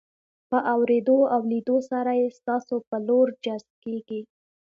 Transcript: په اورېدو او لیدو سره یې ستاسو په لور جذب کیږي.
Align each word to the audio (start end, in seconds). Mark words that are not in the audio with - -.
په 0.49 0.57
اورېدو 0.73 1.17
او 1.33 1.41
لیدو 1.51 1.77
سره 1.91 2.11
یې 2.19 2.27
ستاسو 2.39 2.75
په 2.89 2.97
لور 3.07 3.27
جذب 3.43 3.69
کیږي. 3.83 4.21